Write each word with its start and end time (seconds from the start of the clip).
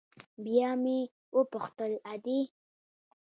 بيا 0.43 0.69
مې 0.83 0.97
وپوښتل 1.37 1.93
ادې. 2.13 2.39